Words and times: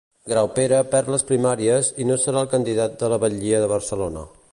Graupera 0.29 0.77
perd 0.93 1.11
les 1.15 1.25
primàries 1.31 1.91
i 2.03 2.07
no 2.13 2.17
serà 2.23 2.41
el 2.45 2.49
candidat 2.55 3.05
a 3.09 3.11
la 3.15 3.21
batllia 3.25 3.61
de 3.65 3.69
Barcelona. 3.75 4.25